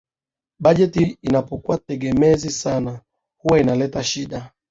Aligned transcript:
Bajeti 0.59 1.17
inapokuwa 1.21 1.77
tegemezi 1.77 2.49
sana 2.51 3.01
huwa 3.37 3.59
inaleta 3.59 4.03
shida 4.03 4.51